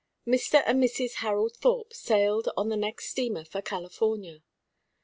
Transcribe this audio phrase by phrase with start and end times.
[0.25, 0.63] VI Mr.
[0.65, 1.13] and Mrs.
[1.17, 4.41] Harold Thorpe sailed on the next steamer for California.